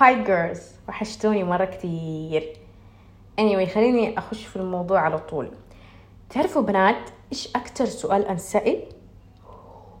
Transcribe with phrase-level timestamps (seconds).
[0.00, 2.52] hi girls وحشتوني مرة كتير.
[3.40, 5.50] Anyway خليني أخش في الموضوع على طول.
[6.30, 8.82] تعرفوا بنات إيش أكتر سؤال أنسأل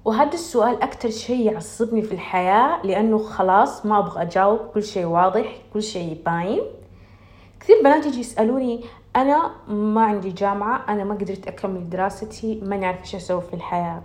[0.04, 5.56] وهذا السؤال أكتر شيء يعصبني في الحياة لأنه خلاص ما أبغى أجاوب كل شيء واضح
[5.72, 6.62] كل شيء باين.
[7.60, 8.84] كثير بنات يجي يسألوني
[9.16, 14.02] أنا ما عندي جامعة أنا ما قدرت أكمل دراستي ما نعرف إيش أسوي في الحياة.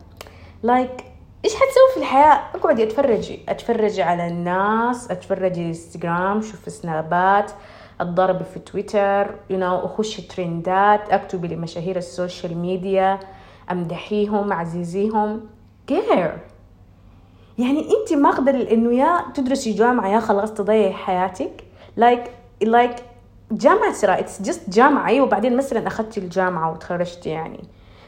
[0.63, 1.03] like like,
[1.45, 7.51] إيش حتسوي في الحياة؟ اقعدي اتفرجي اتفرجي على الناس اتفرجي انستغرام شوف سنابات
[8.01, 13.19] اتضرب في تويتر you know, أخش ترندات اكتبي لمشاهير السوشيال ميديا
[13.71, 15.41] أمدحيهم عزيزيهم
[15.89, 16.37] غير
[17.57, 21.63] يعني أنت ما أقدر إنه يا تدرسي جامعة يا خلاص تضيعي حياتك.
[21.97, 23.01] like like, like like
[23.51, 25.07] جامعة ترى it's just جامعة.
[25.07, 27.63] أيوه وبعدين مثلا أخذتي الجامعة وتخرجتي يعني.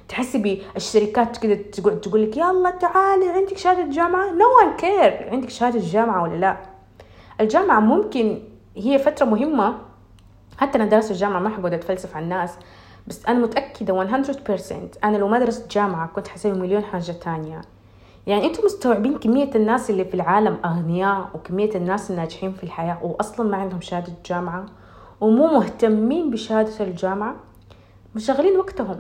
[0.08, 5.50] تحسي بالشركات كده تقول تقول لك يلا تعالي عندك شهادة جامعة no one care عندك
[5.50, 6.58] شهادة جامعة ولا لا.
[7.42, 8.42] الجامعة ممكن
[8.78, 9.78] هي فترة مهمة.
[10.58, 12.52] حتى أنا درست الجامعة ما حقعد أتفلسف على الناس.
[13.08, 17.62] بس أنا متأكدة 100% أنا لو ما درست جامعة كنت حسوي مليون حاجة تانية.
[18.28, 23.50] يعني أنتم مستوعبين كمية الناس اللي في العالم أغنياء وكمية الناس الناجحين في الحياة وأصلا
[23.50, 24.66] ما عندهم شهادة جامعة
[25.22, 27.36] ومو مهتمين بشهادة الجامعة؟
[28.16, 29.00] مشغلين وقتهم.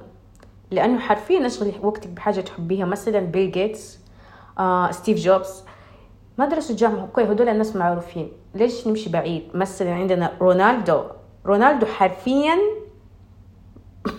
[0.71, 2.85] لأنه حرفيا اشغلي وقتك بحاجة تحبيها.
[2.85, 3.99] مثلا بيل جيتس
[4.59, 5.63] آه، ستيف جوبز
[6.38, 8.31] ما درسوا الجامعة okay هدول الناس معروفين.
[8.55, 11.03] ليش نمشي بعيد؟ مثلا عندنا رونالدو.
[11.45, 12.55] رونالدو حرفيا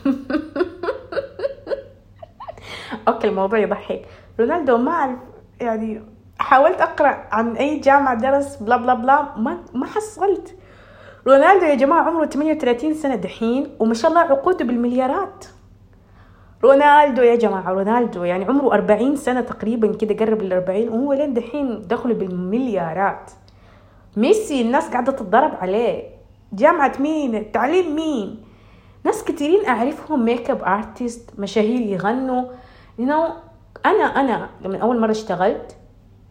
[3.08, 4.02] okay الموضوع يضحك.
[4.41, 5.19] رونالدو ما أعرف
[5.61, 6.02] يعني
[6.39, 10.55] حاولت أقرأ عن أي جامعة درس blah blah blah ما ما حصلت.
[11.27, 15.44] رونالدو يا جماعة عمره 38 سنة دحين وما شاء الله عقوده بالمليارات.
[16.64, 21.82] رونالدو يا جماعة رونالدو يعني عمره أربعين سنة تقريبا كده قرب الأربعين وهو لين دحين
[21.86, 23.30] دخله بالمليارات.
[24.16, 26.02] ميسي الناس قاعدة تتضرب عليه.
[26.52, 28.42] جامعة مين؟ تعليم مين؟
[29.04, 32.42] ناس كثيرين أعرفهم makeup artist مشاهير يغنوا.
[32.98, 33.30] You know
[33.86, 35.77] أنا أنا لما أول مرة اشتغلت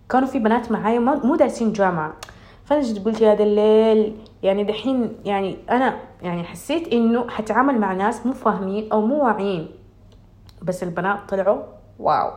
[0.09, 2.13] كانوا في بنات معايا مو دارسين جامعة.
[2.65, 7.93] فأنا جيت قلت يا هذا الليل يعني دحين يعني أنا يعني حسيت إنه حتعامل مع
[7.93, 9.84] ناس مو فاهمين أو مو واعيين.
[10.61, 11.63] بس البنات طلعوا.
[11.99, 12.31] واو.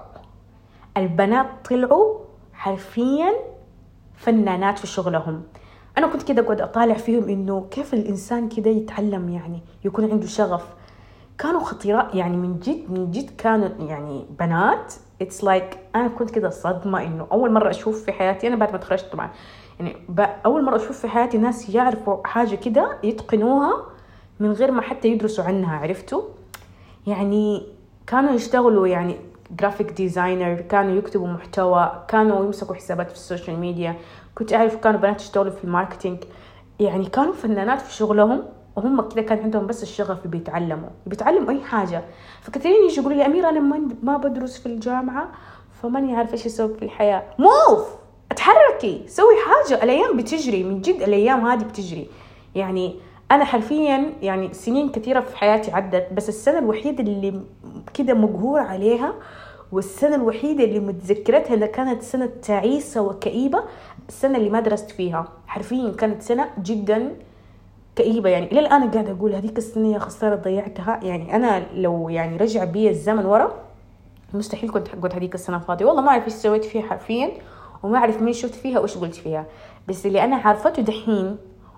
[0.96, 2.18] البنات طلعوا
[2.52, 3.32] حرفيا
[4.16, 5.42] فنانات في شغلهم.
[5.98, 10.66] أنا كنت كده اقعد أطالع فيهم إنه كيف الإنسان كده يتعلم يعني يكون عنده شغف.
[11.38, 14.94] كانوا خطيرات يعني من جد من جد كانوا يعني بنات.
[15.22, 18.72] it's like like أنا كنت كده صدمة إنه أول مرة أشوف في حياتي أنا بعد
[18.72, 19.30] ما تخرجت طبعا
[19.80, 19.96] يعني
[20.46, 23.86] أول مرة أشوف في حياتي ناس يعرفوا حاجة كده يتقنوها
[24.40, 26.22] من غير ما حتى يدرسوا عنها عرفتوا؟
[27.06, 27.66] يعني
[28.08, 29.16] كانوا يشتغلوا يعني
[29.60, 33.96] graphic designer كانوا يكتبوا محتوى كانوا يمسكوا حسابات في ال social media
[34.34, 36.18] كنت أعرف كانوا بنات يشتغلوا في ال marketing.
[36.80, 38.42] يعني كانوا فنانات في شغلهم
[38.76, 42.04] وهم كذا كان عندهم بس الشغف بيتعلموا بيتعلموا أي حاجة.
[42.42, 43.60] فكثيرين يجي يقولوا لي أميرة أنا
[44.02, 45.28] ما بدرس في الجامعة
[45.82, 47.22] فماني عارفة إيش أسوي في الحياة.
[47.38, 47.88] موف
[48.30, 49.04] اتحركي!
[49.06, 49.82] سوي حاجة!
[49.84, 52.08] الأيام بتجري من جد الأيام هذه بتجري.
[52.54, 52.96] يعني
[53.30, 57.40] أنا حرفيا يعني سنين كثيرة في حياتي عدت بس السنة الوحيدة اللي
[57.94, 59.14] كده مقهور عليها
[59.72, 63.62] والسنة الوحيدة اللي متذكرتها إنها كانت سنة تعيسة وكئيبة
[64.08, 65.28] السنة اللي ما درست فيها.
[65.46, 67.16] حرفيا كانت سنة جدا
[67.96, 68.52] كئيبة يعني.
[68.52, 71.00] إلى الآن قاعدة أقول هذيك السنة يا خسارة ضيعتها.
[71.02, 73.54] يعني أنا لو يعني رجع بي الزمن ورا
[74.34, 77.30] مستحيل كنت أقعد هذيك السنة فاضية والله ما أعرف إيش سويت فيها حرفيا
[77.82, 79.46] وما أعرف مين شفت فيها وإيش قلت فيها.
[79.88, 81.36] بس اللي أنا عارفته دحين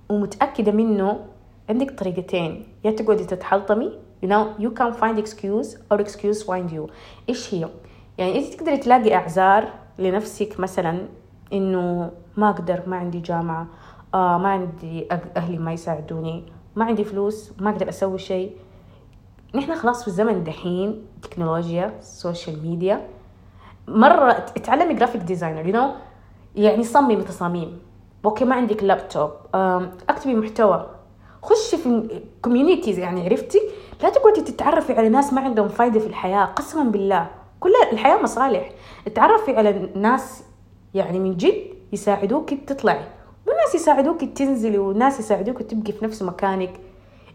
[0.09, 1.21] ومتأكدة منه
[1.69, 2.67] عندك طريقتين.
[2.85, 6.91] يا تقعدي تتحلطمي you know you can find excuse or excuse find you.
[7.29, 7.69] إيش هي؟
[8.19, 11.09] يعني انت تقدري تلاقي إعذار لنفسك مثلا
[11.53, 13.67] إنه ما أقدر ما عندي جامعة
[14.15, 16.45] آه ما عندي أهلي ما يساعدوني
[16.77, 18.57] ما عندي فلوس ما أقدر أسوي شيء.
[19.55, 23.07] نحن خلاص في الزمن دحين تكنولوجيا social media
[23.89, 25.91] مرة اتعلمي graphic designer you know
[26.57, 27.79] يعني صممي تصاميم
[28.25, 29.31] okay ما عندك لابتوب
[30.09, 31.00] اكتبي محتوى.
[31.43, 33.61] خشي في communities يعني عرفتي؟
[34.03, 37.31] لا تقعدي تتعرفي على ناس ما عندهم فايدة في الحياة قسما بالله.
[37.61, 38.71] كل الحياة مصالح.
[39.15, 40.43] تعرفي على ناس
[40.95, 41.55] يعني من جد
[41.93, 43.05] يساعدوك تطلعي.
[43.47, 46.73] وناس يساعدوك تنزلي وناس يساعدوك تبقي في نفس مكانك.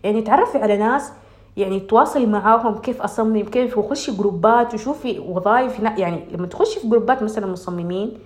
[0.03, 1.11] يعني تعرفي على ناس
[1.57, 7.23] يعني تواصلي معاهم كيف أصمم كيف وخشي جروبات وشوفي وظائف يعني لما تخشي في جروبات
[7.23, 8.17] مثلا مصممين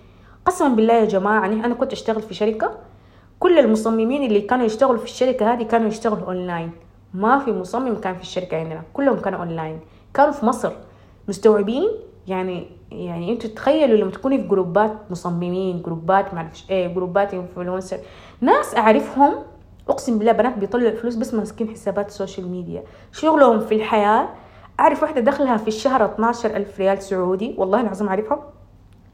[0.45, 2.71] قسما بالله يا جماعة يعني أنا كنت أشتغل في شركة
[3.39, 6.71] كل المصممين اللي كانوا يشتغلوا في الشركة هذه كانوا يشتغلوا اونلاين
[7.13, 8.83] ما في مصمم كان في الشركة عندنا.
[8.93, 9.79] كلهم كانوا اونلاين
[10.13, 10.71] كانوا في مصر.
[11.27, 11.83] مستوعبين؟
[12.27, 17.25] يعني يعني أنتوا تخيلوا لما تكوني في group ات مصممين group ات معرفش إيه group
[17.25, 17.97] ات influencer
[18.41, 19.35] ناس أعرفهم
[19.89, 24.29] أقسم بالله بنات بيطلعوا فلوس بس ماسكين حسابات ال social media شغلهم في الحياة
[24.79, 28.43] أعرف واحدة دخلها في الشهر 12 ألف ريال سعودي والله العظيم أعرفها.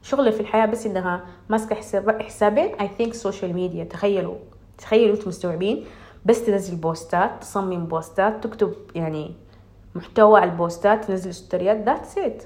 [0.06, 2.74] شغلها في الحياة بس إنها ماسكة حساب حسابين.
[2.74, 4.34] I think social media تخيلوا.
[4.78, 5.84] تخيلوا أنتم مستوعبين؟
[6.24, 9.34] بس تنزل post ات تصمم post ات تكتب يعني
[9.94, 12.42] محتوى على ال post ات تنزل story ات that's it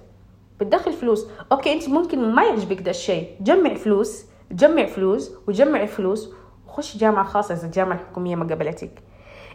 [0.60, 1.26] بتدخل فلوس.
[1.52, 3.36] okay أنت ممكن ما يعجبك ده الشيء.
[3.40, 6.32] جمع فلوس جمع فلوس وجمع فلوس.
[6.66, 9.02] وخش جامعة خاصة إذا الجامعة الحكومية ما قبلتك.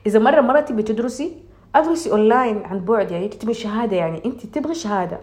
[0.05, 1.43] إذا مرة مرة تبي تدرسي
[1.75, 3.11] أدرسي أونلاين عن بعد.
[3.11, 4.25] يعني تبي شهادة يعني.
[4.25, 5.19] أنت تبغي شهادة.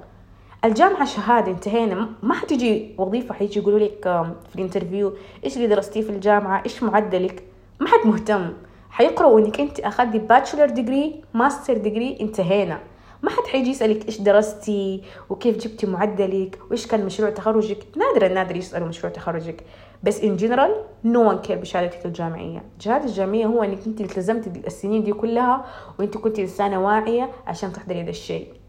[0.64, 2.08] الجامعة شهادة انتهينا.
[2.22, 4.02] ما حتجي وظيفة حيجي يقولوا لك
[4.48, 5.12] في ال interview
[5.44, 7.42] إيش اللي درستيه في الجامعة؟ إيش معدلك؟
[7.80, 8.52] ما حد مهتم.
[8.90, 12.78] حيقرأوا إنك أنت أخذتي bachelor degree master degree انتهينا.
[13.22, 17.78] ما حد حيجي يسألك إيش درستي وكيف جبتي معدلك وإيش كان مشروع تخرجك.
[17.96, 19.64] نادرا نادر يسألوا مشروع تخرجك.
[20.02, 22.62] بس in general no one care بشهادتك الجامعية.
[22.78, 25.64] الشهاده الجامعية هو إنك أنت التزمتي السنين دي كلها
[25.98, 28.61] وأنت كنت إنسانة واعية عشان تحضري هذا الشيء.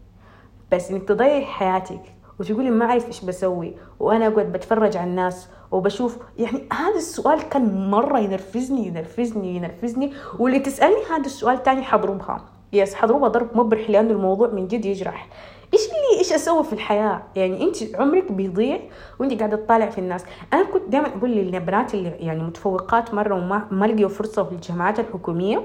[0.72, 2.00] بس إنك تضيعي حياتك
[2.40, 7.90] وتقولي ما أعرف إيش بسوي وأنا أقعد بتفرج على الناس وبشوف يعني هذا السؤال كان
[7.90, 12.44] مرة ينرفزني ينرفزني ينرفزني واللي تسألني هذا السؤال تاني حضربها.
[12.72, 15.28] يس حضربها ضرب مبرح لأنه الموضوع من جد يجرح.
[15.74, 18.80] إيش اللي إيش أسوي في الحياة؟ يعني أنت عمرك بيضيع
[19.18, 20.24] وأنت قاعدة تطالع في الناس.
[20.52, 25.00] أنا كنت دائما أقول للبنات اللي يعني متفوقات مرة وما ما لقيوا فرصة في الجامعات
[25.00, 25.62] الحكومية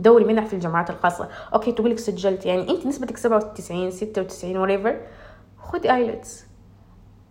[0.00, 1.28] دوري منح في الجامعات الخاصة.
[1.54, 2.46] okay تقول لك سجلت.
[2.46, 5.00] يعني أنت نسبتك 97 96 وwhatever
[5.58, 6.46] خذي IELTS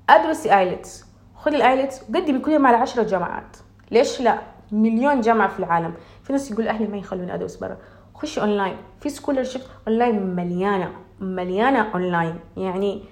[0.09, 1.05] أدرسي IELTS
[1.35, 3.57] خذي ال IELTS وقدمي كل يوم على 10 جامعات.
[3.91, 4.39] ليش لا؟
[4.71, 5.93] مليون جامعة في العالم.
[6.23, 7.77] في ناس يقول أهلي ما يخلوني أدرس برا.
[8.15, 13.03] خشي اونلاين في scholarship online مليانة مليانة اونلاين يعني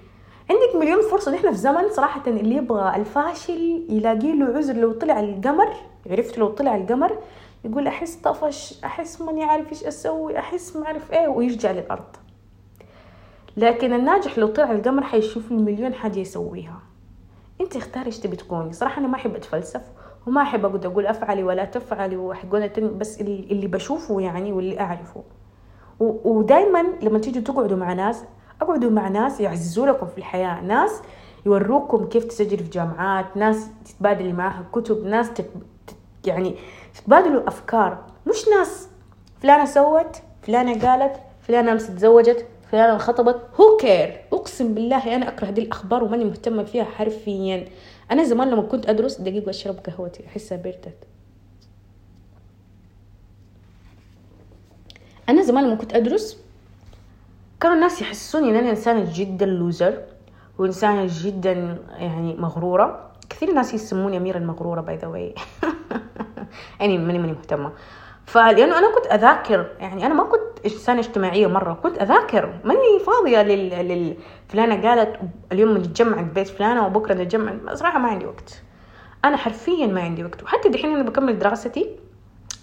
[0.50, 1.32] عندك مليون فرصة.
[1.32, 5.72] نحن في زمن صراحة اللي يبغى الفاشل يلاقي له عذر لو طلع القمر.
[6.10, 7.18] عرفت؟ لو طلع القمر.
[7.64, 12.16] يقول أحس طفش أحس ماني عارف إيش أسوي أحس ما أعرف إيه ويرجع للأرض.
[13.56, 16.82] لكن الناجح لو طلع القمر حيشوف المليون حاجة يسويها.
[17.60, 18.72] أنت اختاري إيش تبي تكوني.
[18.72, 19.82] صراحة أنا ما أحب أتفلسف
[20.26, 25.22] وما أحب أقعد أقول أفعلي ولا تفعلي وحقول بس اللي, بشوفه يعني واللي أعرفه.
[26.00, 28.24] ودائما لما تيجوا تقعدوا مع ناس
[28.62, 30.60] اقعدوا مع ناس يعززوا لكم في الحياة.
[30.60, 31.02] ناس
[31.46, 35.30] يوروكم كيف تسجلي في جامعات ناس تتبادلي معها كتب ناس.
[36.26, 36.54] يعني
[36.94, 38.04] تتبادلوا أفكار.
[38.26, 38.88] مش ناس.
[39.42, 43.40] فلانة سوت فلانة قالت فلانة أمس تزوجت فلانة انخطبت.
[43.60, 47.68] who care أقسم بالله أنا أكره دي الأخبار وماني مهتمة فيها حرفيا.
[48.10, 50.94] أنا زمان لما كنت أدرس دقيقة أشرب قهوتي أحسها بردت
[55.28, 56.38] أنا زمان لما كنت أدرس
[57.60, 60.02] كانوا الناس يحسوني إن أنا إنسانة جدا loser
[60.58, 63.10] وإنسانة جدا يعني مغرورة.
[63.30, 65.34] كثير ناس يسموني أميرة المغرورة by the way
[66.80, 67.72] يعني ماني ماني مهتمة.
[68.26, 72.54] فلأنه أنا كنت أذاكر يعني أنا ما كنت إنسانة اجتماعية مرة كنت أذاكر.
[72.64, 74.16] ماني فاضية لل, لل...
[74.48, 75.20] فلانة قالت
[75.52, 77.74] اليوم نتجمع في بيت فلانة وبكرة نتجمع.
[77.74, 78.62] صراحة ما عندي وقت.
[79.24, 80.42] أنا حرفيا ما عندي وقت.
[80.42, 81.96] وحتى دحين أنا بكمل دراستي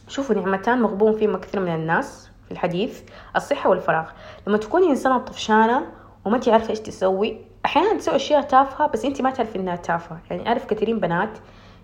[0.08, 3.02] شوفوا نعمتان مغبون فيهم كثير من الناس في الحديث
[3.36, 4.10] الصحة والفراغ.
[4.48, 5.86] لما تكوني إنسانة طفشانة
[6.26, 10.20] وما انت عارفة إيش تسوي أحيانا تسوي أشياء تافهة بس أنت ما تعرفي إنها تافهة.
[10.30, 11.38] يعني أعرف كثيرين بنات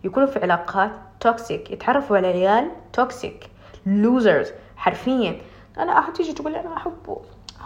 [0.04, 3.50] يكونوا في علاقات toxic يتعرفوا على عيال toxic
[3.86, 5.42] losers حرفيا.
[5.78, 7.22] أنا تيجي تقول أنا أحبه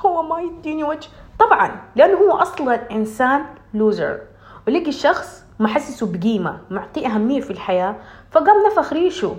[0.05, 1.07] هو ما يديني وجه.
[1.39, 4.19] طبعا لأنه هو أصلا إنسان loser
[4.67, 7.95] ولقي شخص محسسه بقيمة معطيه أهمية في الحياة
[8.31, 9.35] فقام نفخ ريشه.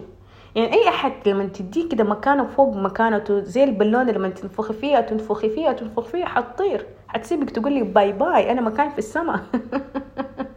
[0.54, 5.50] يعني أي أحد لما تديه كده مكانه فوق مكانته زي البالونة لما تنفخي فيها تنفخي
[5.50, 6.86] فيها تنفخي فيها حتطير.
[7.08, 9.40] حتسيبك تقول لي bye bye أنا مكاني في السماء.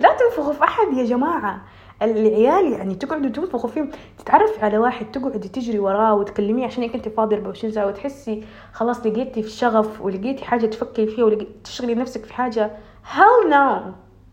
[0.00, 1.60] لا تنفخوا في أحد يا جماعة.
[2.02, 3.90] العيال يعني تقعدوا تنفخوا فيهم.
[4.18, 9.42] تتعرفي على واحد تقعدي تجري وراه وتكلميه عشان أنت فاضيه 24 ساعة وتحسي خلاص لقيتي
[9.42, 12.70] في شغف ولقيتي حاجة تفكري فيها وتشغلي نفسك في حاجة.
[13.02, 13.80] هل نو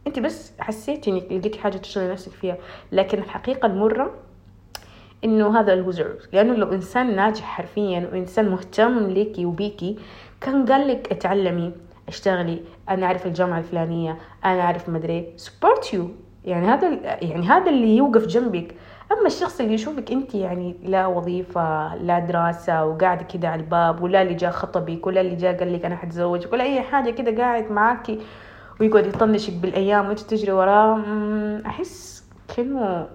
[0.07, 2.57] أنت بس حسيتي إنك لقيتي حاجة تشغلي نفسك فيها.
[2.91, 4.13] لكن الحقيقة المرة
[5.23, 9.97] إنه هذا الوزر لأنه لو إنسان ناجح حرفيا وإنسان مهتم ليكي وبيكي
[10.41, 11.71] كان قال لك أتعلمي.
[12.07, 16.09] اشتغلي أنا أعرف الجامعة الفلانية أنا أعرف مدري support you
[16.45, 16.89] يعني هذا
[17.23, 18.75] يعني هذا اللي يوقف جنبك.
[19.11, 24.21] أما الشخص اللي يشوفك أنت يعني لا وظيفة لا دراسة وقاعده كده على الباب ولا
[24.21, 27.71] اللي جاء خطبك ولا اللي جاء قال لك أنا حتزوجك ولا أي حاجة كده قاعد
[27.71, 28.19] معاكي
[28.79, 31.01] ويقعد يطنشك بالأيام وأنت تجري وراه
[31.65, 32.23] أحس
[32.57, 33.07] كأنه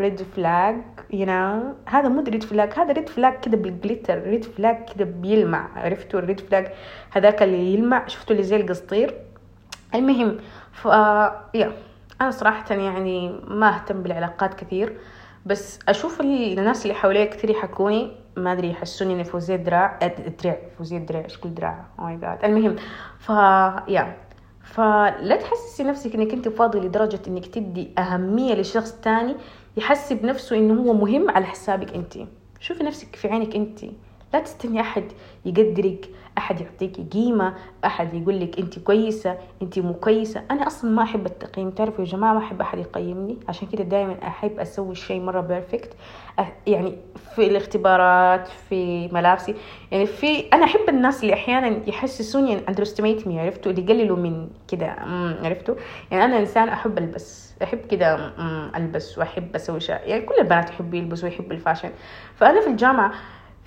[0.00, 0.76] red flag
[1.10, 5.04] you know هذا مو red flag هذا red flag كده بال glitter red flag كده
[5.04, 5.68] بيلمع.
[5.76, 6.66] عرفتوا ال red flag
[7.10, 8.06] هذاك اللي يلمع.
[8.06, 9.14] شفتوا اللي زي القسطير؟
[9.94, 10.38] المهم
[10.72, 10.84] ف
[11.54, 11.72] يا
[12.20, 14.96] أنا صراحة يعني ما أهتم بالعلاقات كثير.
[15.46, 19.98] بس أشوف الناس اللي حوالي كثير يحكوني ما أدري يحسوني إني فوزية دراع.
[20.42, 22.76] درع فوزية درع إيش كل دراع؟ أو ماي جاد المهم
[23.18, 23.28] ف
[23.88, 24.16] يا
[24.62, 29.36] فلا تحسسي نفسك إنك أنت فاضي لدرجة إنك تدي أهمية لشخص تاني
[29.78, 32.18] يحسب نفسه إنه هو مهم على حسابك انت.
[32.60, 33.84] شوفي نفسك في عينك انت.
[34.34, 35.04] لا تستني أحد
[35.44, 36.08] يقدرك
[36.38, 37.54] أحد يعطيك قيمة
[37.84, 40.42] أحد يقول لك أنت كويسة أنت مو كويسة.
[40.50, 41.70] أنا أصلا ما أحب التقييم.
[41.70, 43.36] تعرفوا يا جماعة ما أحب أحد يقيمني.
[43.48, 45.96] عشان كده دائما أحب أسوي الشيء مرة perfect
[46.66, 46.96] يعني
[47.34, 49.54] في الاختبارات في ملابسي.
[49.92, 54.96] يعني في أنا أحب الناس اللي أحيانا يحسسوني underestimate me عرفتوا؟ اللي يقللوا من كده.
[55.42, 55.74] عرفتوا؟
[56.10, 57.54] يعني أنا إنسان أحب ألبس.
[57.62, 58.32] أحب كده
[58.76, 59.98] ألبس وأحب أسوي شيء.
[60.04, 61.90] يعني كل البنات يحبوا يلبسوا ويحبوا الفاشن.
[62.34, 63.12] فأنا في الجامعة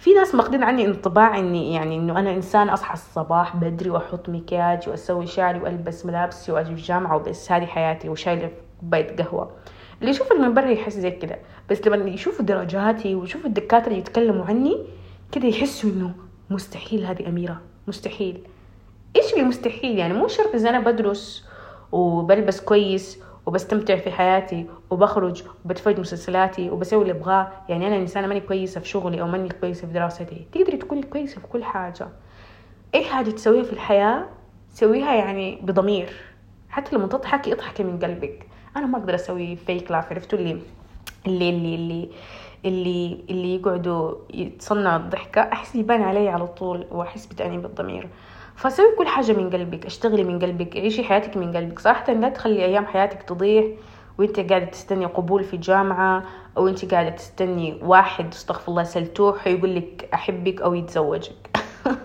[0.02, 4.90] في ناس ماخذين عني انطباع إني يعني إنه أنا إنسان أصحى الصباح بدري وأحط مكياج
[4.90, 7.52] وأسوي شعري وألبس ملابسي واجي الجامعة وبس.
[7.52, 9.52] هذه حياتي وشايلة كوبايه قهوة.
[10.00, 11.40] اللي يشوف من برا يحس زي كده.
[11.70, 14.78] بس لما يشوفوا درجاتي ويشوفوا الدكاترة يتكلموا عني
[15.32, 16.14] كده يحسوا إنه
[16.50, 17.62] مستحيل هذه أميرة.
[17.88, 18.44] مستحيل.
[19.16, 21.46] إيش اللي مستحيل؟ يعني مو شرط اذا أنا بدرس
[21.92, 27.52] وبلبس كويس وبستمتع في حياتي وبخرج وبتفرج مسلسلاتي وبسوي اللي أبغاه.
[27.70, 30.46] يعني أنا إنسانة ماني كويسة في شغلي أو ماني كويسة في دراستي.
[30.52, 32.08] تقدري تكوني كويسة في كل حاجة.
[32.96, 34.26] أي حاجة تسويها في الحياة
[34.74, 36.14] سويها يعني بضمير.
[36.70, 38.48] حتى لما تضحكي اضحكي من قلبك.
[38.78, 40.62] أنا ما أقدر أسوي فيك لاف عرفتوا اللي
[41.28, 42.10] اللي اللي اللي
[42.66, 48.08] اللي اللي يقعدوا يتصنعوا الضحكة؟ أحس يبان علي على طول وأحس بتأنيب الضمير.
[48.56, 52.66] فسوي كل حاجة من قلبك اشتغلي من قلبك عيشي حياتك من قلبك صراحة لا تخلي
[52.66, 53.64] أيام حياتك تضيع
[54.18, 56.24] وأنت قاعدة تستني قبول في جامعة
[56.58, 61.50] أو أنت قاعدة تستني واحد استغفر الله سلتوح يقول لك أحبك أو يتزوجك.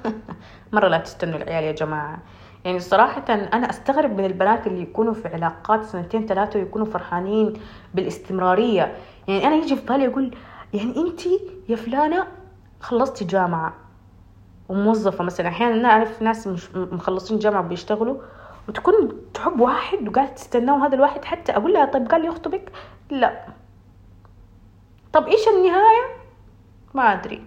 [0.73, 2.19] مرة لا تستنوا العيال يا جماعة.
[2.65, 7.53] يعني صراحة أنا أستغرب من البنات اللي يكونوا في علاقات سنتين ثلاثة ويكونوا فرحانين
[7.95, 8.97] بالاستمرارية.
[9.29, 10.35] يعني أنا يجي في بالي يقول
[10.75, 11.21] يعني أنت
[11.69, 12.27] يا فلانة
[12.81, 13.86] خلصتي جامعة.
[14.69, 15.49] وموظفة مثلا.
[15.49, 18.17] أحيانا أنا أعرف ناس مش مخلصين جامعة بيشتغلوا
[18.69, 22.73] وتكون تحب واحد وقاعدة تستناه هذا الواحد حتى أقول لها طيب قال يخطبك
[23.11, 23.47] لا.
[25.13, 26.05] طب إيش النهاية؟
[26.95, 27.43] ما أدري.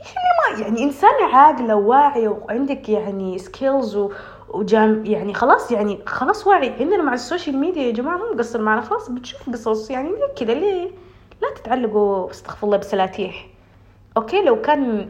[0.00, 3.98] إيش اللي ما يعني إنسانة عاقلة وواعية وعندك يعني skills
[4.48, 6.70] وجام يعني خلاص يعني خلاص واعي.
[6.70, 8.80] عندنا مع ال social media يا جماعة مو مقصر معنا.
[8.80, 9.90] خلاص بتشوف قصص.
[9.90, 10.90] يعني ليه كذا؟ ليه؟
[11.42, 13.46] لا تتعلقوا استغفر الله بسلاتيح
[14.16, 15.08] okay؟ لو كان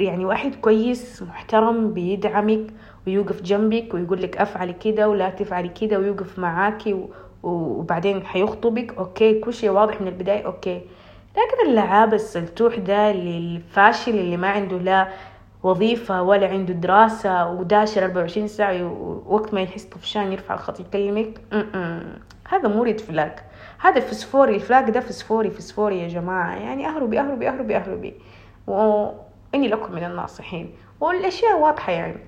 [0.00, 2.66] يعني واحد كويس محترم بيدعمك
[3.06, 7.04] ويوقف جنبك ويقول لك أفعلي كده ولا تفعلي كده ويوقف معاكي
[7.42, 8.94] وبعدين حيخطبك.
[8.98, 10.46] okay كل شيء واضح من البداية.
[10.46, 10.80] okay.
[11.30, 15.08] لكن اللعابة السلتوح ده الفاشل اللي ما عنده لا
[15.62, 18.92] وظيفة ولا عنده دراسة وداشر 24 ساعة
[19.26, 21.40] وقت ما يحس طفشان يرفع الخط يكلمك.
[22.48, 23.32] هذا مو red flag.
[23.80, 24.54] هذا فسفوري.
[24.54, 26.56] ال flag ده فسفوري فسفوري يا جماعة.
[26.56, 28.14] يعني أهربي أهربي أهربي أهربي.
[29.54, 30.74] وإني لكم من الناصحين.
[31.00, 32.26] والأشياء واضحة يعني.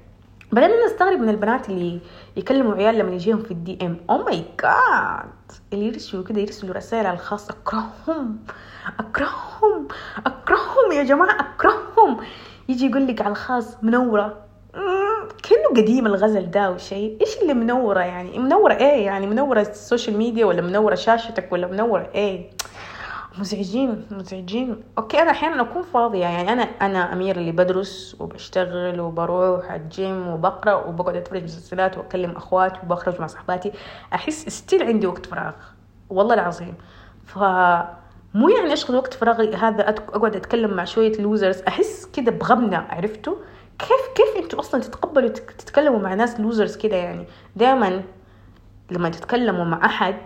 [0.53, 2.01] بعدين أنا أستغرب من البنات اللي
[2.37, 3.97] يكلموا عيال لما يجيهم في ال DM.
[4.11, 7.51] oh my God اللي يرسلوا كده يرسلوا رسائل على الخاص.
[7.51, 8.39] أكرههم.
[9.01, 9.89] أكرههم.
[10.27, 11.41] أكرههم يا جماعة.
[11.41, 12.17] أكرههم.
[12.69, 14.37] يجي يقول لك على الخاص منورة.
[15.43, 20.17] كأنه قديم الغزل ده وشيء إيش اللي منورة يعني؟ منورة إيه يعني؟ منورة ال social
[20.17, 22.51] media ولا منورة شاشتك ولا منورة إيه؟
[23.39, 24.83] مزعجين مزعجين.
[24.99, 26.21] okay أنا أحيانا أكون فاضية.
[26.21, 32.81] يعني أنا أنا اميره اللي بدرس وبشتغل وبروح الجيم وبقرأ وبقعد أتفرج مسلسلات وأكلم أخواتي
[32.85, 33.73] وبخرج مع صحباتي.
[34.15, 35.53] أحس still عندي وقت فراغ.
[36.11, 36.75] والله العظيم.
[37.25, 37.39] ف
[38.35, 43.35] مو يعني أشغل وقت فراغي هذا أقعد أتكلم مع شوية losers أحس كده بغبنه عرفتوا؟
[43.79, 48.03] كيف كيف أنتوا أصلا تتقبلوا تتكلموا مع ناس losers كده يعني؟ دائما
[48.91, 50.17] لما تتكلموا مع أحد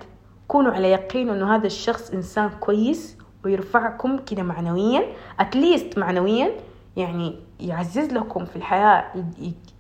[0.49, 5.03] كونوا على يقين إنه هذا الشخص إنسان كويس ويرفعكم كده معنويا
[5.41, 6.51] at least معنويا
[6.97, 9.05] يعني يعزز لكم في الحياة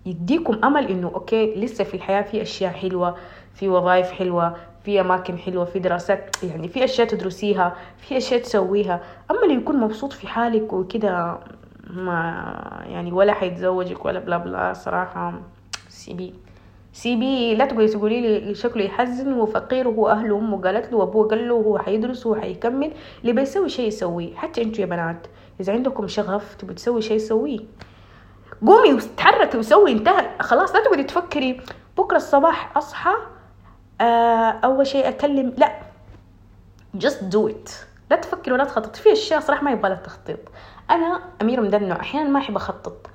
[0.07, 3.17] يديكم أمل إنه okay لسه في الحياة في أشياء حلوة
[3.55, 9.01] في وظائف حلوة في أماكن حلوة في دراسات يعني في أشياء تدرسيها في أشياء تسويها.
[9.31, 11.39] أما اللي يكون مبسوط في حالك وكده
[11.91, 15.41] ما يعني ولا حيتزوجك ولا بلا بلا صراحة
[15.89, 16.35] سيبي
[16.97, 21.49] سيبي لا تقولي تقولي لي شكله يحزن وفقير وهو أهله وأمه قالت له وأبوه قال
[21.49, 24.35] له وهو حيدرس وهو حيكمل اللي بيسوي شيء يسويه.
[24.35, 25.27] حتى أنتوا يا بنات
[25.61, 27.59] إذا عندكم شغف تبي تسوي شيء سويه.
[28.67, 30.31] قومي وتحركي وسوي انتهى.
[30.41, 31.61] خلاص لا تقعدي تفكري.
[31.99, 33.15] بكرة الصباح أصحى
[34.01, 34.05] آه
[34.65, 35.73] أول شيء اكلم لا
[36.99, 37.71] just do it.
[38.11, 40.39] لا تفكر ولا تخطط في أشياء صراحة ما يبغى لك تخطيط.
[40.91, 43.07] أنا أميرة النوع أحيانا ما أحب أخطط.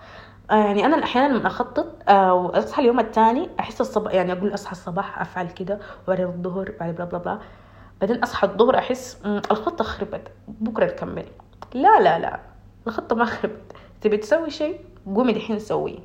[0.52, 5.22] يعني أنا أحيانا من أخطط آه، وأصحى اليوم الثاني أحس الصباح يعني أقول أصحى الصباح
[5.22, 7.40] أفعل كده وبعدين الظهر بعدين بلا بلا بلا
[8.02, 11.26] بعدين أصحى الظهر أحس الخطة خربت بكرة نكمل
[11.74, 12.40] لا لا لا
[12.88, 13.74] الخطة ما خربت.
[14.02, 14.80] تبي تسوي شيء؟
[15.16, 16.00] قومي دحين سويه.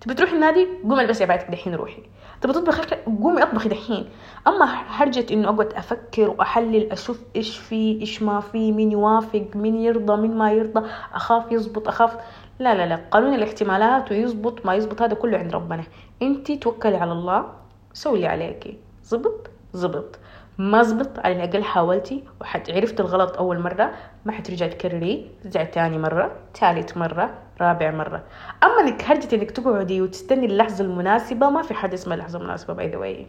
[0.00, 2.02] تبي تروحي النادي؟ قومي البسي عبايتك دحين روحي.
[2.40, 4.08] تبي تطبخي قومي أطبخي دحين.
[4.46, 9.76] أما هرجة إنه أقعد أفكر وأحلل أشوف إيش في إيش ما في مين يوافق مين
[9.76, 12.16] يرضى مين ما يرضى أخاف يزبط أخاف
[12.58, 13.00] لا لا لا.
[13.10, 15.84] قانون الاحتمالات ويزبط ما يزبط هذا كله عند ربنا.
[16.22, 17.52] انت توكلي على الله
[17.92, 20.18] سوي اللي عليكي زبط زبط.
[20.58, 23.90] ما زبط على الأقل حاولتي وعرفت الغلط أول مرة
[24.24, 25.26] ما حترجع تكرريه.
[25.42, 28.22] ترجع تاني مرة ثالث مرة رابع مرة.
[28.64, 32.88] أما إنك هرجة إنك تقعدي وتستني اللحظة المناسبة ما في حاجة اسمها اللحظة المناسبة by
[32.88, 33.26] the way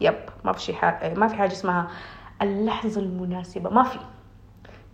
[0.00, 0.76] yep ما في شيء
[1.16, 1.88] ما في حاجة اسمها
[2.42, 3.70] اللحظة المناسبة.
[3.70, 3.98] ما في.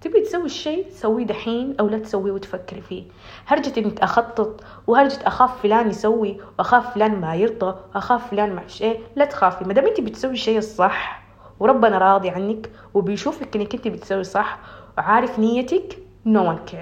[0.02, 3.04] تبي تسوي الشيء سويه دحين أو لا تسويه وتفكري فيه.
[3.47, 8.99] هرجة إنك أخطط وهرجة أخاف فلان يسوي وأخاف فلان ما يرضى وأخاف فلان ما إيه
[9.16, 9.64] لا تخافي.
[9.64, 11.23] ما دام أنت بتسوي الشيء الصح
[11.61, 14.59] وربنا راضي عنك وبيشوفك إنك أنت بتسوي صح
[14.99, 16.75] وعارف نيتك no one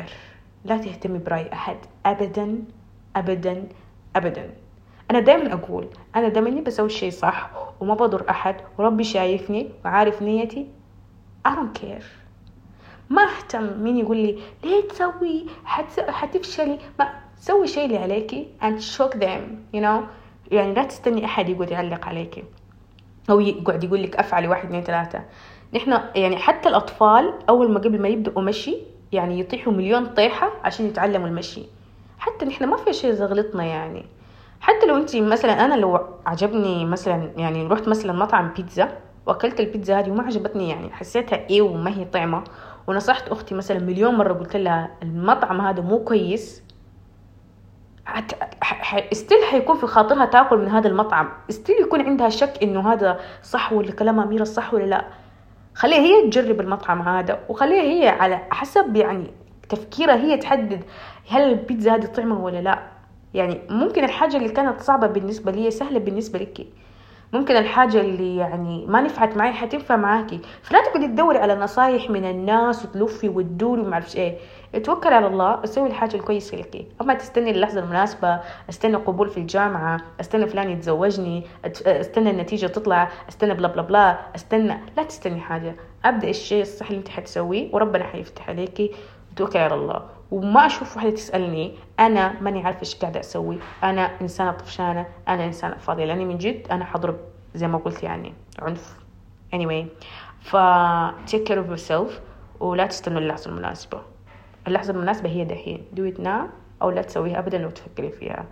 [0.65, 1.77] لا تهتمي برأي أحد.
[2.07, 2.59] أبدا
[3.17, 3.69] أبدا
[4.17, 4.51] أبدا.
[5.11, 5.87] أنا دائما أقول
[6.17, 7.51] أنا دائما إني بسوي الشيء صح
[7.81, 10.67] وما بضر أحد وربي شايفني وعارف نيتي
[11.49, 12.05] I don't care.
[13.11, 15.47] ما اهتم مين يقول لي؟ ليه تسوي؟
[15.95, 16.79] حتفشلي.
[16.99, 20.03] ما سوي الشيء اللي عليكي and shock them you know.
[20.51, 22.45] يعني لا تستني أحد يقعد يعلق عليكي
[23.31, 25.21] أو يقعد يقول لك أفعلي واحد اثنين ثلاثة.
[25.75, 28.77] نحن يعني حتى الأطفال أول ما قبل ما يبدأوا مشي
[29.13, 31.63] يعني يطيحوا مليون طيحة عشان يتعلموا المشي.
[32.19, 34.05] حتى نحن ما في شيء زغلطنا يعني.
[34.61, 39.99] حتى لو انت مثلا أنا لو عجبني مثلا يعني رحت مثلا مطعم بيتزا وأكلت البيتزا
[39.99, 42.45] هذه وما عجبتني يعني حسيتها إيه وما هي طعمة.
[42.87, 46.63] ونصحت أختي مثلا مليون مرة قلت لها المطعم هذا مو كويس.
[49.13, 51.29] استيل حيكون في خاطرها تأكل من هذا المطعم.
[51.51, 55.05] استيل يكون عندها شك إنه هذا صح ولا كلام أميرة صح ولا لا.
[55.75, 59.31] خليها هي تجرب المطعم هذا وخليها هي على حسب يعني
[59.69, 60.85] تفكيرها هي تحدد
[61.29, 62.83] هل البيتزا هذه طعمة ولا لا.
[63.35, 66.67] يعني ممكن الحاجة اللي كانت صعبة بالنسبة لي سهلة بالنسبة لك.
[67.33, 70.41] ممكن الحاجة اللي يعني ما نفعت معي حتنفع معاكي.
[70.63, 74.39] فلا تقعدي تدوري على نصايح من الناس وتلفي وتدوري وما أعرفش إيه.
[74.85, 76.87] توكل على الله أسوي الحاجة الكويسة لك.
[77.01, 78.41] أما تستني اللحظة المناسبة
[78.71, 81.43] استنى قبول في الجامعة استنى فلان يتزوجني
[81.87, 84.79] استنى النتيجة تطلع استنى بلا بلا بلا استنى.
[84.97, 85.77] لا تستني حاجة.
[86.05, 88.91] أبدأ الشيء الصح اللي أنت حتسويه وربنا حيفتح عليكي.
[89.33, 90.03] وتوكل على الله.
[90.31, 93.59] وما أشوف واحدة تسألني أنا ماني عارفه إيش قاعدة أسوي.
[93.85, 96.05] أنا إنسانة طفشانة أنا إنسانة فاضية.
[96.05, 97.17] لأني من جد أنا حضرب
[97.55, 98.97] زي ما قلت يعني عنف.
[99.55, 99.85] Anyway
[100.41, 100.57] ف
[101.31, 102.13] take care of yourself
[102.61, 104.03] ولا تستنوا اللحظة المناسبة.
[104.67, 105.85] اللحظة المناسبة هي دحين.
[105.97, 106.49] Do it now
[106.83, 108.45] أو لا تسويها ابدا لو تفكري فيها.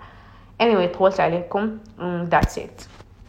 [0.63, 1.79] Anyway طولت عليكم.
[2.31, 2.98] That's it.